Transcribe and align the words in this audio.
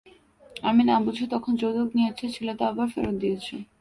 আমি 0.63 0.81
না 0.83 0.95
বুঝে 1.05 1.25
তখন 1.33 1.51
যৌতুক 1.61 1.89
নিয়েছি, 1.97 2.25
ছেলে 2.35 2.53
তা 2.59 2.63
আবার 2.71 2.87
ফেরত 2.93 3.15
দিয়েছে। 3.21 3.53